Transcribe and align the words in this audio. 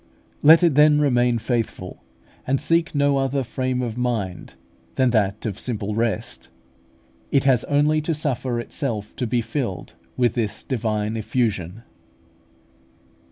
Let 0.41 0.63
it 0.63 0.73
then 0.73 0.99
remain 0.99 1.37
faithful, 1.37 2.03
and 2.47 2.59
seek 2.59 2.95
no 2.95 3.19
other 3.19 3.43
frame 3.43 3.83
of 3.83 3.99
mind 3.99 4.55
than 4.95 5.11
that 5.11 5.45
of 5.45 5.59
simple 5.59 5.93
rest. 5.93 6.49
It 7.29 7.43
has 7.43 7.63
only 7.65 8.01
to 8.01 8.15
suffer 8.15 8.59
itself 8.59 9.15
to 9.17 9.27
be 9.27 9.43
filled 9.43 9.93
with 10.17 10.33
this 10.33 10.63
divine 10.63 11.17
effusion. 11.17 11.83